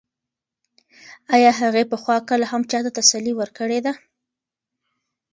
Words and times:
ایا 1.35 1.51
هغې 1.61 1.83
پخوا 1.91 2.17
کله 2.29 2.45
هم 2.51 2.61
چا 2.71 2.79
ته 2.85 2.91
تسلي 2.99 3.33
ورکړې 3.35 3.79
ده؟ 3.85 3.93